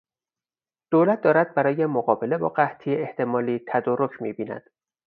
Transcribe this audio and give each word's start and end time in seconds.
دولت 0.91 1.21
دارد 1.21 1.53
برای 1.55 1.85
مقابله 1.85 2.37
با 2.37 2.49
قحطی 2.49 2.95
احتمالی 2.95 3.63
تدارک 3.67 4.21
میبیند. 4.21 4.69